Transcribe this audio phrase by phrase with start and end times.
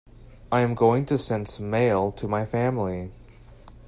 [0.51, 3.11] I am going to send some mail to my family.